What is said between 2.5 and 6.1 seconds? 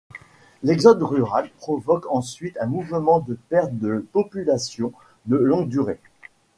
un mouvement de perte de population de longue durée.